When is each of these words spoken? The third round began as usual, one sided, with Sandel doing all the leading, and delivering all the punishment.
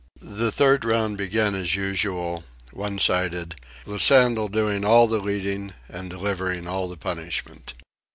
The 0.33 0.51
third 0.51 0.83
round 0.83 1.19
began 1.19 1.53
as 1.53 1.75
usual, 1.75 2.43
one 2.71 2.97
sided, 2.97 3.55
with 3.85 4.01
Sandel 4.01 4.47
doing 4.47 4.83
all 4.83 5.05
the 5.05 5.19
leading, 5.19 5.73
and 5.87 6.09
delivering 6.09 6.65
all 6.65 6.87
the 6.87 6.97
punishment. 6.97 7.75